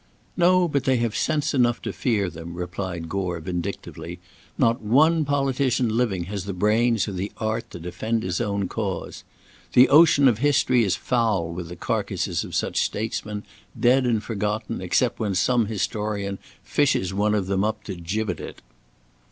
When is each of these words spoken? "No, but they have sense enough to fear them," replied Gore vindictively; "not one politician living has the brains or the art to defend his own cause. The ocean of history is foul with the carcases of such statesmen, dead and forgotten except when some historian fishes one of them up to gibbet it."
"No, 0.35 0.67
but 0.67 0.85
they 0.85 0.97
have 0.97 1.15
sense 1.15 1.53
enough 1.53 1.79
to 1.83 1.93
fear 1.93 2.27
them," 2.27 2.55
replied 2.55 3.07
Gore 3.07 3.39
vindictively; 3.39 4.17
"not 4.57 4.81
one 4.81 5.25
politician 5.25 5.95
living 5.95 6.23
has 6.23 6.45
the 6.45 6.53
brains 6.53 7.07
or 7.07 7.11
the 7.11 7.31
art 7.37 7.69
to 7.69 7.79
defend 7.79 8.23
his 8.23 8.41
own 8.41 8.67
cause. 8.67 9.23
The 9.73 9.89
ocean 9.89 10.27
of 10.27 10.39
history 10.39 10.83
is 10.83 10.95
foul 10.95 11.49
with 11.51 11.67
the 11.69 11.75
carcases 11.75 12.43
of 12.43 12.55
such 12.55 12.81
statesmen, 12.81 13.43
dead 13.79 14.07
and 14.07 14.23
forgotten 14.23 14.81
except 14.81 15.19
when 15.19 15.35
some 15.35 15.67
historian 15.67 16.39
fishes 16.63 17.13
one 17.13 17.35
of 17.35 17.45
them 17.45 17.63
up 17.63 17.83
to 17.83 17.93
gibbet 17.93 18.39
it." 18.39 18.63